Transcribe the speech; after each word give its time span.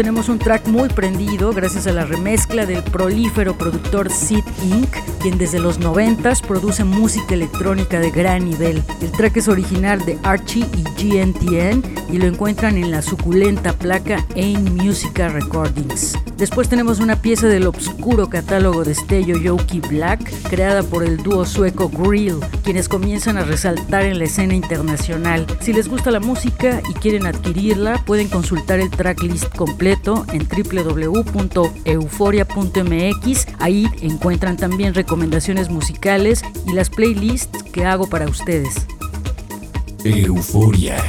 Tenemos 0.00 0.30
un 0.30 0.38
track 0.38 0.66
muy 0.66 0.88
prendido 0.88 1.52
gracias 1.52 1.86
a 1.86 1.92
la 1.92 2.06
remezcla 2.06 2.64
del 2.64 2.82
prolífero 2.82 3.58
productor 3.58 4.10
Sid 4.10 4.44
Inc., 4.64 4.88
quien 5.20 5.36
desde 5.36 5.58
los 5.58 5.78
90 5.78 6.32
produce 6.48 6.84
música 6.84 7.34
electrónica 7.34 8.00
de 8.00 8.10
gran 8.10 8.46
nivel. 8.46 8.82
El 9.02 9.12
track 9.12 9.36
es 9.36 9.48
original 9.48 10.02
de 10.06 10.18
Archie 10.22 10.64
y 10.74 10.84
GNTN 10.84 11.82
y 12.10 12.16
lo 12.16 12.24
encuentran 12.24 12.78
en 12.78 12.90
la 12.90 13.02
suculenta 13.02 13.74
placa 13.74 14.24
Ain 14.36 14.74
Musica 14.74 15.28
Recordings. 15.28 16.16
Después 16.38 16.70
tenemos 16.70 17.00
una 17.00 17.16
pieza 17.20 17.48
del 17.48 17.66
obscuro 17.66 18.30
catálogo 18.30 18.84
de 18.84 18.94
Stello 18.94 19.36
Yoki 19.36 19.80
Black, 19.80 20.20
creada 20.48 20.82
por 20.82 21.04
el 21.04 21.18
dúo 21.18 21.44
sueco 21.44 21.90
Grill, 21.90 22.36
quienes 22.70 22.88
comienzan 22.88 23.36
a 23.36 23.42
resaltar 23.42 24.04
en 24.04 24.20
la 24.20 24.26
escena 24.26 24.54
internacional. 24.54 25.44
Si 25.60 25.72
les 25.72 25.88
gusta 25.88 26.12
la 26.12 26.20
música 26.20 26.80
y 26.88 26.94
quieren 26.94 27.26
adquirirla, 27.26 28.04
pueden 28.04 28.28
consultar 28.28 28.78
el 28.78 28.90
tracklist 28.90 29.52
completo 29.56 30.24
en 30.32 30.46
www.euforia.mx. 30.46 33.46
Ahí 33.58 33.88
encuentran 34.02 34.56
también 34.56 34.94
recomendaciones 34.94 35.68
musicales 35.68 36.44
y 36.64 36.74
las 36.74 36.90
playlists 36.90 37.64
que 37.72 37.86
hago 37.86 38.08
para 38.08 38.26
ustedes. 38.26 38.86
Euforia. 40.04 41.02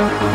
Thank 0.00 0.30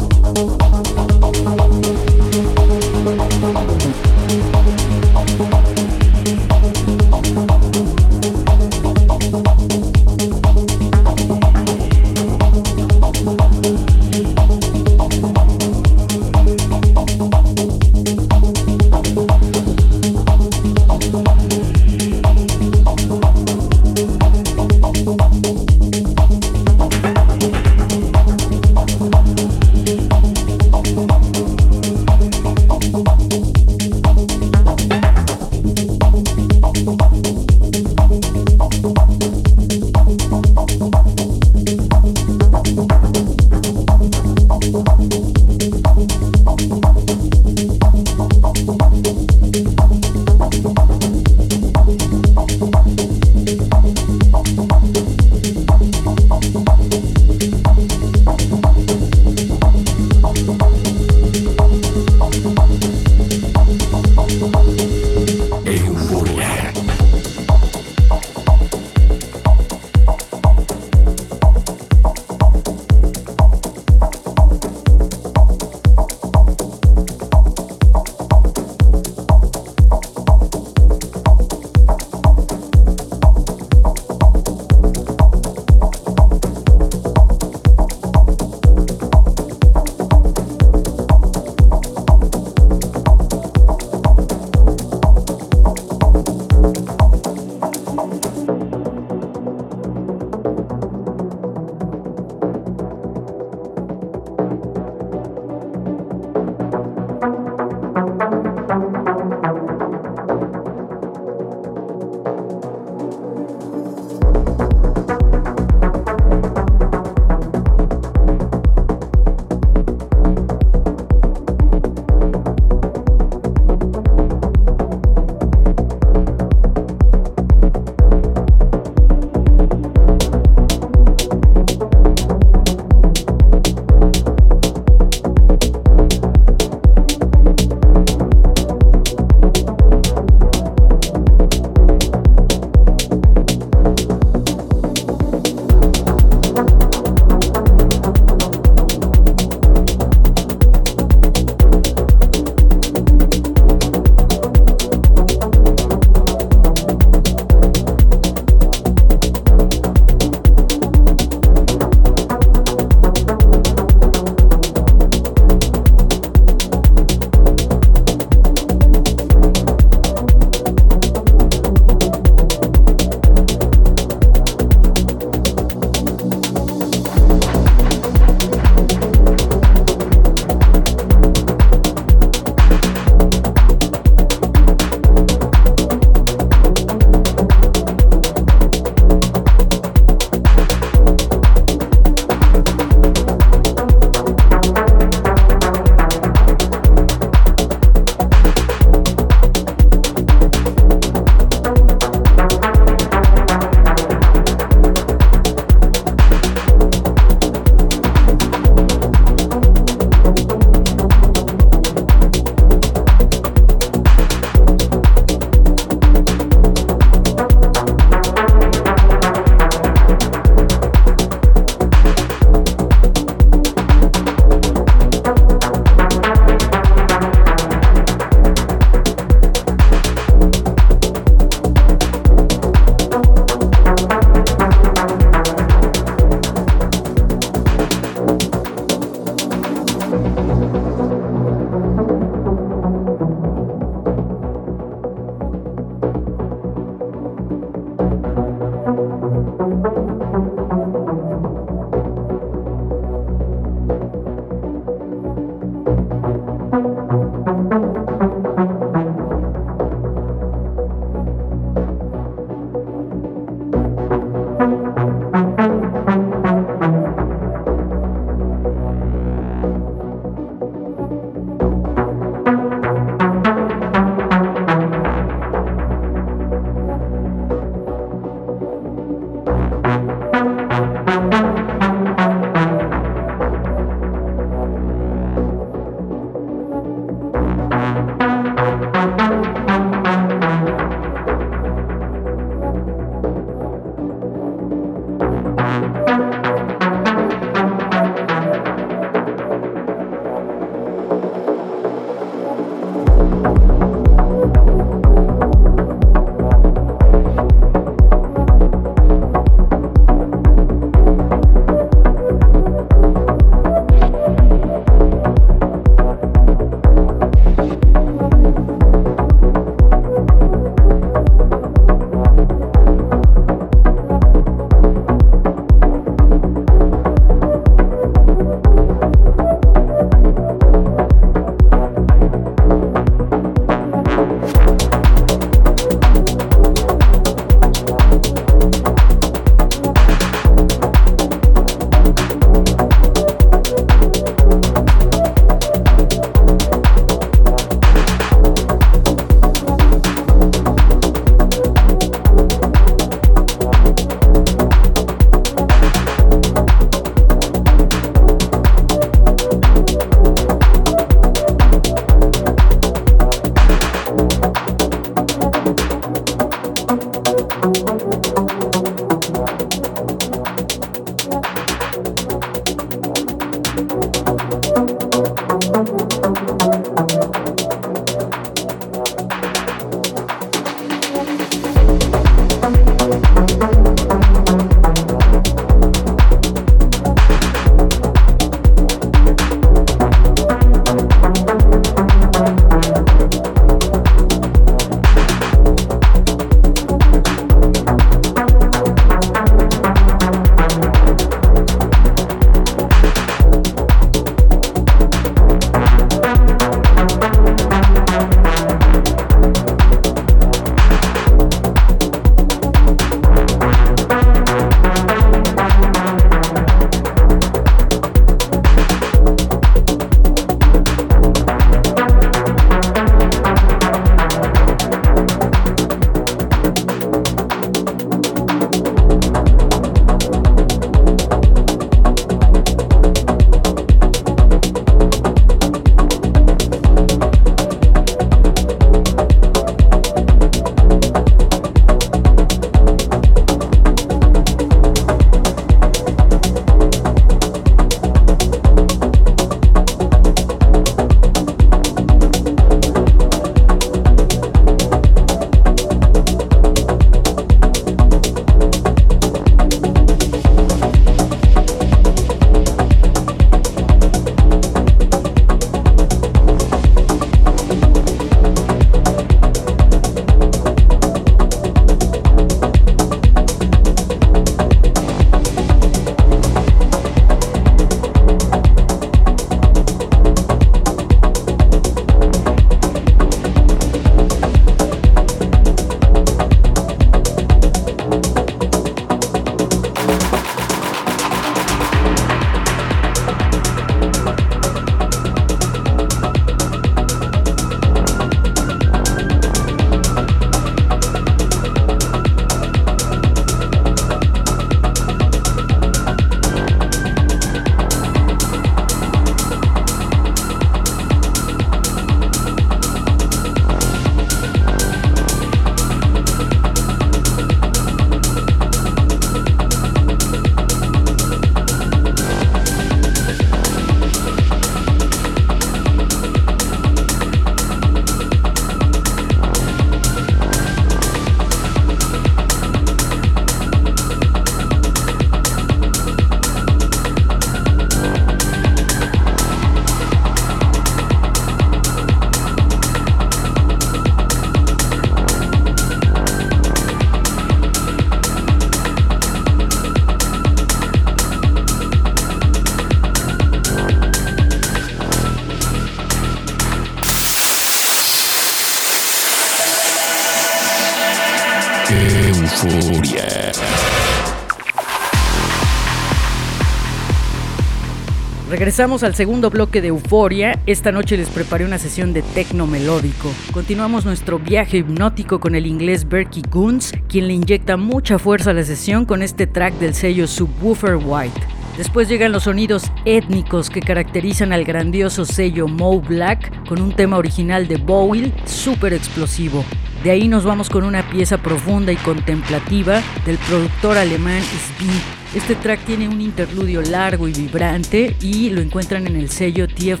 Regresamos 568.78 569.02
al 569.02 569.16
segundo 569.16 569.50
bloque 569.50 569.80
de 569.80 569.88
Euforia. 569.88 570.56
Esta 570.64 570.92
noche 570.92 571.16
les 571.16 571.28
preparé 571.30 571.64
una 571.64 571.78
sesión 571.78 572.12
de 572.12 572.22
tecno 572.22 572.64
melódico. 572.64 573.28
Continuamos 573.50 574.04
nuestro 574.04 574.38
viaje 574.38 574.76
hipnótico 574.76 575.40
con 575.40 575.56
el 575.56 575.66
inglés 575.66 576.08
Berkey 576.08 576.44
Goons, 576.48 576.92
quien 577.08 577.26
le 577.26 577.34
inyecta 577.34 577.76
mucha 577.76 578.20
fuerza 578.20 578.52
a 578.52 578.54
la 578.54 578.62
sesión 578.62 579.04
con 579.04 579.20
este 579.20 579.48
track 579.48 579.74
del 579.80 579.94
sello 579.94 580.28
Subwoofer 580.28 580.94
White. 580.94 581.40
Después 581.76 582.08
llegan 582.08 582.30
los 582.30 582.44
sonidos 582.44 582.84
étnicos 583.04 583.68
que 583.68 583.80
caracterizan 583.80 584.52
al 584.52 584.64
grandioso 584.64 585.24
sello 585.24 585.66
Mo 585.66 586.00
Black 586.00 586.64
con 586.68 586.80
un 586.80 586.94
tema 586.94 587.18
original 587.18 587.66
de 587.66 587.78
Bowie 587.78 588.32
súper 588.44 588.92
explosivo. 588.92 589.64
De 590.08 590.12
ahí 590.12 590.26
nos 590.26 590.42
vamos 590.42 590.70
con 590.70 590.84
una 590.84 591.06
pieza 591.10 591.36
profunda 591.36 591.92
y 591.92 591.96
contemplativa 591.96 593.02
del 593.26 593.36
productor 593.36 593.98
alemán 593.98 594.40
Spin. 594.40 594.88
Este 595.34 595.54
track 595.54 595.84
tiene 595.84 596.08
un 596.08 596.22
interludio 596.22 596.80
largo 596.80 597.28
y 597.28 597.32
vibrante 597.34 598.16
y 598.22 598.48
lo 598.48 598.62
encuentran 598.62 599.06
en 599.06 599.16
el 599.16 599.28
sello 599.28 599.68
TF 599.68 600.00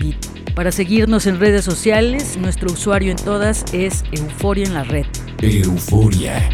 Beat. 0.00 0.54
Para 0.54 0.72
seguirnos 0.72 1.26
en 1.26 1.38
redes 1.38 1.66
sociales, 1.66 2.38
nuestro 2.38 2.72
usuario 2.72 3.10
en 3.10 3.18
todas 3.18 3.66
es 3.74 4.04
Euforia 4.12 4.64
en 4.64 4.72
la 4.72 4.84
red. 4.84 5.04
Euforia. 5.42 6.48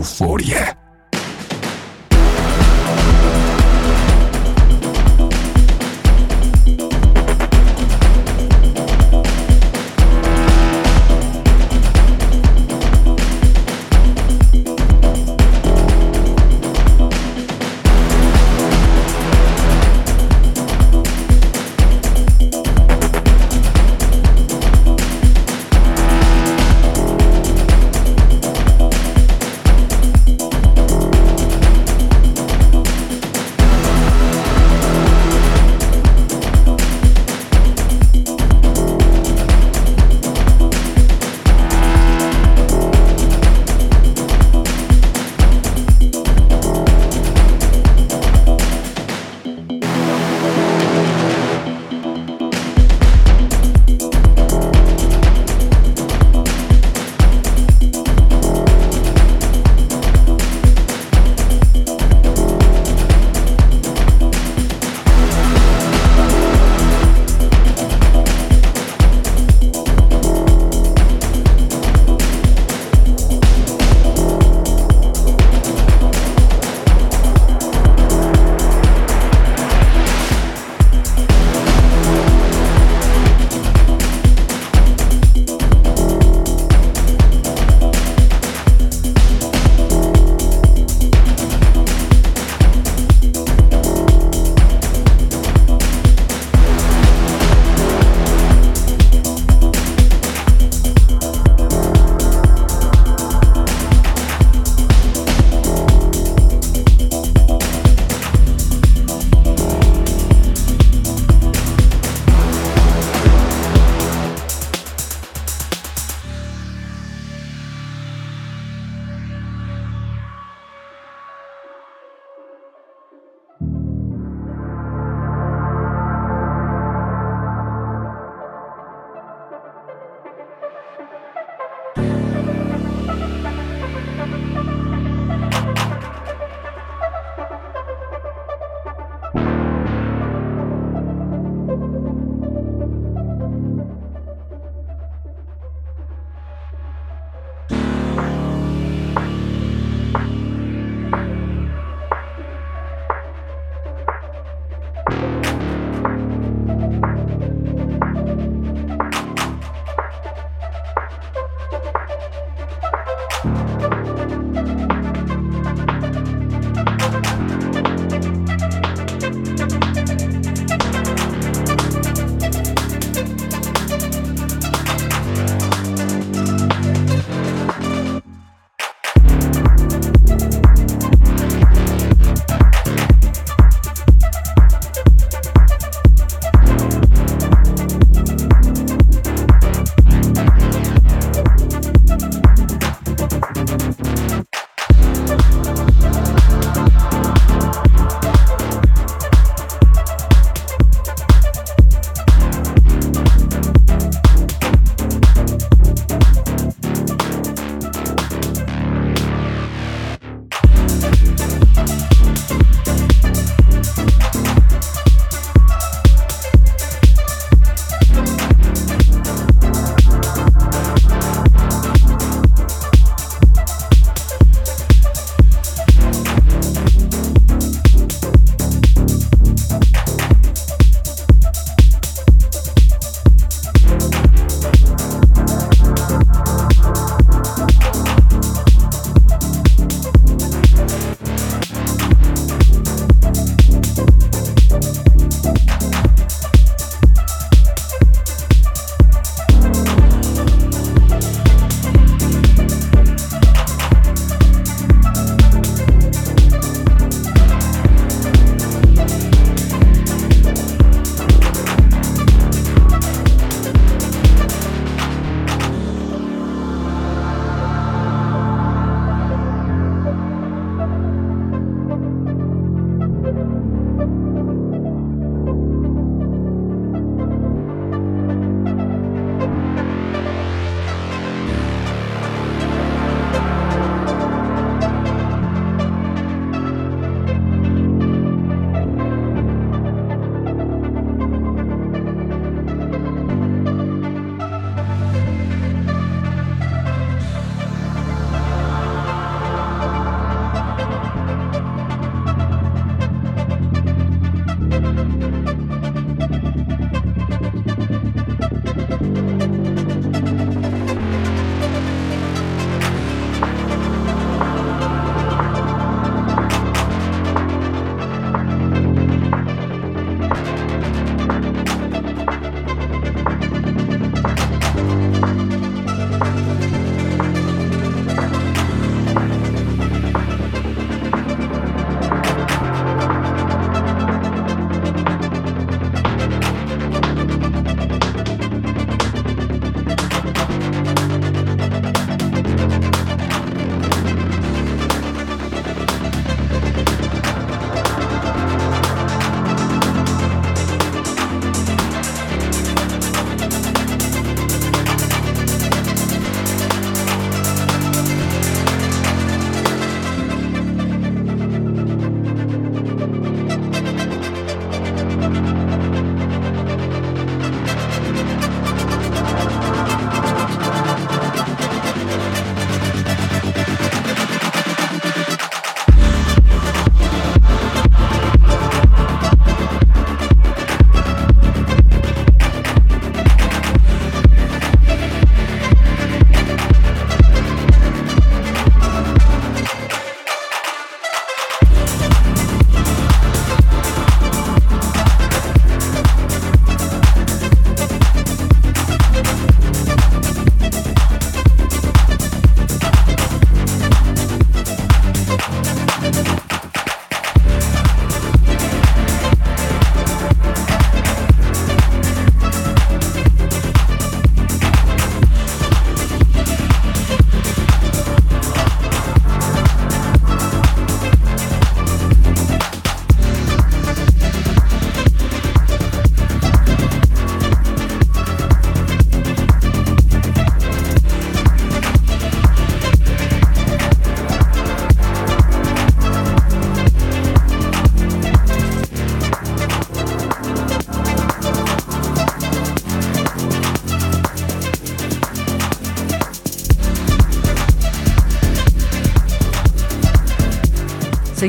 Euforia. 0.00 0.79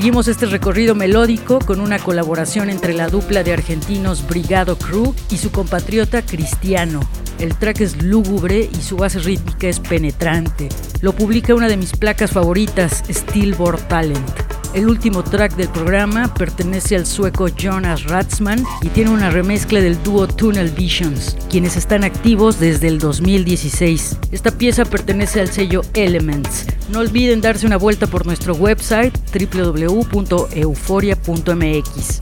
Seguimos 0.01 0.27
este 0.27 0.47
recorrido 0.47 0.95
melódico 0.95 1.59
con 1.59 1.79
una 1.79 1.99
colaboración 1.99 2.71
entre 2.71 2.95
la 2.95 3.07
dupla 3.07 3.43
de 3.43 3.53
argentinos 3.53 4.27
Brigado 4.27 4.75
Crew 4.75 5.13
y 5.29 5.37
su 5.37 5.51
compatriota 5.51 6.25
Cristiano. 6.25 7.01
El 7.37 7.55
track 7.55 7.81
es 7.81 8.01
lúgubre 8.01 8.67
y 8.73 8.81
su 8.81 8.97
base 8.97 9.19
rítmica 9.19 9.67
es 9.67 9.79
penetrante. 9.79 10.69
Lo 11.01 11.13
publica 11.13 11.53
una 11.53 11.67
de 11.67 11.77
mis 11.77 11.91
placas 11.91 12.31
favoritas, 12.31 13.03
Steelboard 13.11 13.87
Talent. 13.89 14.27
El 14.73 14.89
último 14.89 15.23
track 15.23 15.55
del 15.55 15.69
programa 15.69 16.33
pertenece 16.33 16.95
al 16.95 17.05
sueco 17.05 17.49
Jonas 17.49 18.05
Ratzman 18.05 18.65
y 18.81 18.89
tiene 18.89 19.11
una 19.11 19.29
remezcla 19.29 19.81
del 19.81 20.01
dúo 20.01 20.27
Tunnel 20.27 20.71
Visions, 20.71 21.37
quienes 21.47 21.77
están 21.77 22.03
activos 22.03 22.59
desde 22.59 22.87
el 22.87 22.97
2016. 22.97 24.17
Esta 24.31 24.49
pieza 24.49 24.83
pertenece 24.83 25.41
al 25.41 25.49
sello 25.49 25.83
Elements. 25.93 26.70
No 26.91 26.99
olviden 26.99 27.39
darse 27.39 27.65
una 27.65 27.77
vuelta 27.77 28.05
por 28.05 28.25
nuestro 28.25 28.53
website 28.53 29.17
www.euforia.mx. 29.33 32.21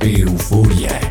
Euforia. 0.00 1.07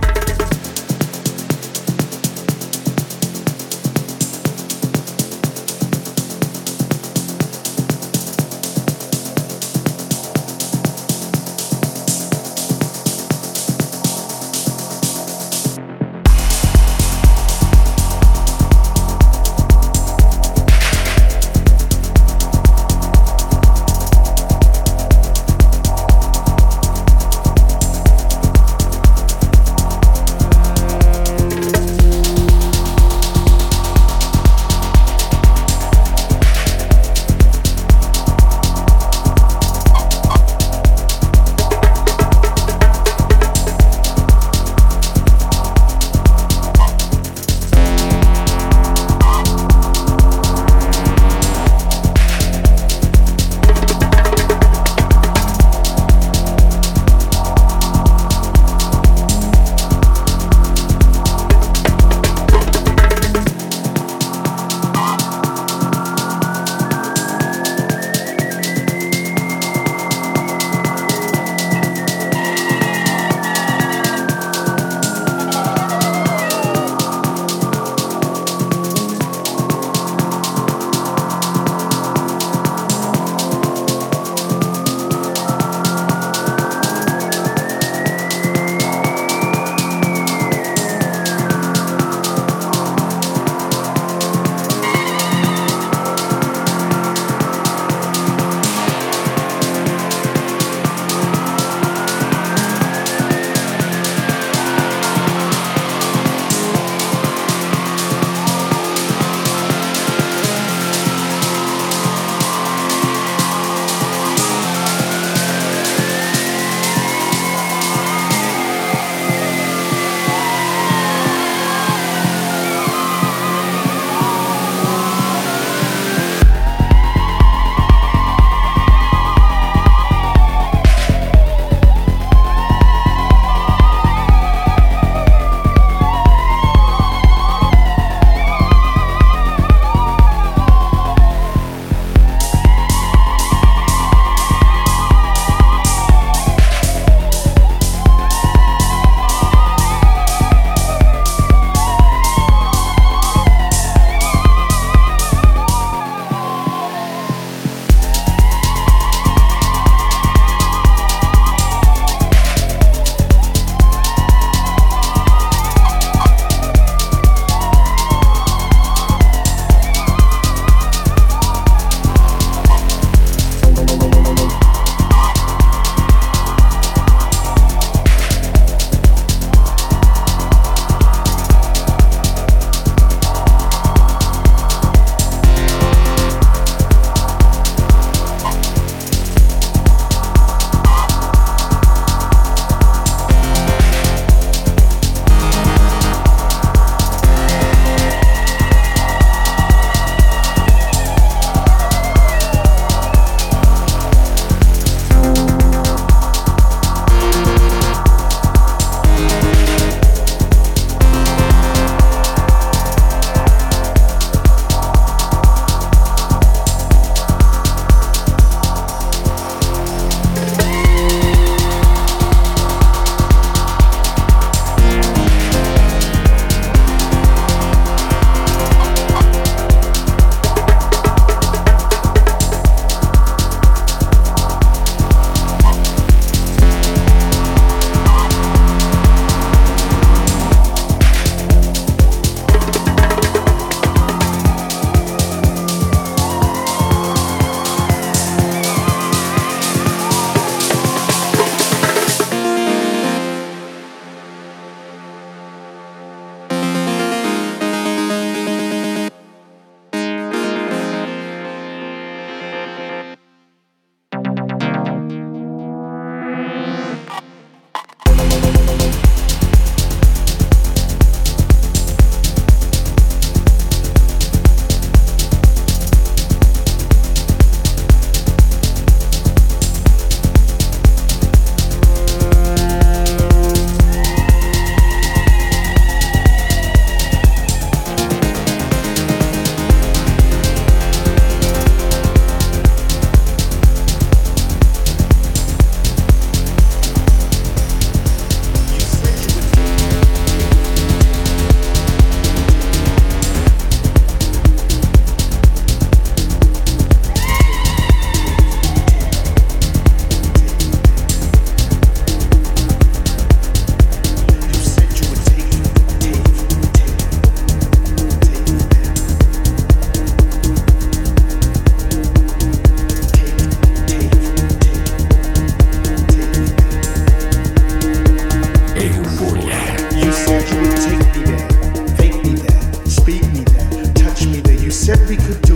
we 335.07 335.15
could 335.15 335.46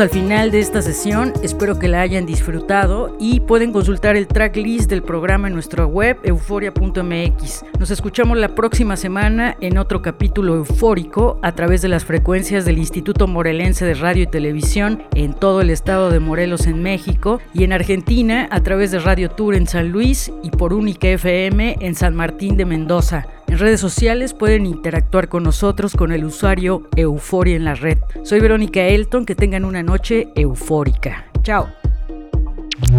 al 0.00 0.08
final 0.08 0.50
de 0.50 0.60
esta 0.60 0.80
sesión, 0.80 1.32
espero 1.42 1.78
que 1.78 1.88
la 1.88 2.00
hayan 2.00 2.24
disfrutado 2.24 3.16
y 3.20 3.40
pueden 3.40 3.70
consultar 3.70 4.16
el 4.16 4.26
tracklist 4.26 4.88
del 4.88 5.02
programa 5.02 5.48
en 5.48 5.54
nuestra 5.54 5.84
web 5.84 6.18
euforia.mx. 6.22 7.64
Nos 7.78 7.90
escuchamos 7.90 8.38
la 8.38 8.54
próxima 8.54 8.96
semana 8.96 9.56
en 9.60 9.76
otro 9.76 10.00
capítulo 10.00 10.54
eufórico 10.54 11.38
a 11.42 11.52
través 11.54 11.82
de 11.82 11.88
las 11.88 12.06
frecuencias 12.06 12.64
del 12.64 12.78
Instituto 12.78 13.26
Morelense 13.26 13.84
de 13.84 13.94
Radio 13.94 14.22
y 14.22 14.26
Televisión 14.26 15.02
en 15.14 15.34
todo 15.34 15.60
el 15.60 15.68
estado 15.68 16.10
de 16.10 16.20
Morelos 16.20 16.66
en 16.66 16.82
México 16.82 17.40
y 17.52 17.64
en 17.64 17.74
Argentina 17.74 18.48
a 18.50 18.62
través 18.62 18.92
de 18.92 19.00
Radio 19.00 19.30
Tour 19.30 19.54
en 19.54 19.66
San 19.66 19.90
Luis 19.90 20.32
y 20.42 20.50
por 20.50 20.72
Única 20.72 21.08
FM 21.08 21.76
en 21.80 21.94
San 21.94 22.14
Martín 22.14 22.56
de 22.56 22.64
Mendoza 22.64 23.26
redes 23.60 23.80
sociales 23.80 24.34
pueden 24.34 24.66
interactuar 24.66 25.28
con 25.28 25.44
nosotros 25.44 25.94
con 25.94 26.12
el 26.12 26.24
usuario 26.24 26.88
Euforia 26.96 27.56
en 27.56 27.64
la 27.64 27.74
red. 27.74 27.98
Soy 28.24 28.40
Verónica 28.40 28.80
Elton, 28.80 29.26
que 29.26 29.34
tengan 29.34 29.64
una 29.64 29.82
noche 29.82 30.28
eufórica. 30.34 31.26
Chao. 31.42 31.68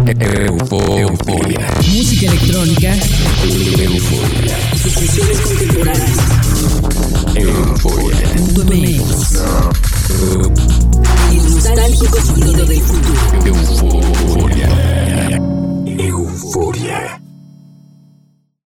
Euforia. 0.06 1.68
Música 1.76 2.30
electrónica. 2.30 2.94
Euforia. 3.44 4.56
Sucesiones 4.76 5.40
contemporáneas. 5.40 6.18
Euforia. 7.34 8.18
El 11.32 11.50
nostálgico 11.50 12.20
sonido 12.20 12.64
del 12.64 12.80
futuro. 12.80 13.20
Euforia. 13.46 14.68
Euforia. 15.86 17.21